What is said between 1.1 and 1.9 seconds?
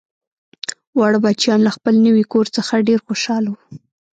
بچیان له